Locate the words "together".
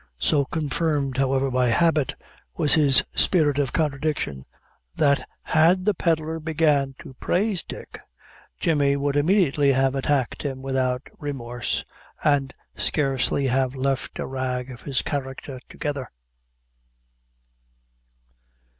15.69-16.09